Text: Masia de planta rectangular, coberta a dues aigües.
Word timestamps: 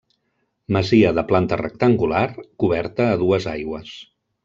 Masia 0.77 1.11
de 1.19 1.25
planta 1.33 1.61
rectangular, 1.63 2.25
coberta 2.65 3.11
a 3.11 3.23
dues 3.25 3.51
aigües. 3.57 3.97